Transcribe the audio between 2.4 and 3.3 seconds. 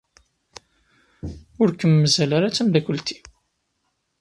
d tameddakelt-iw.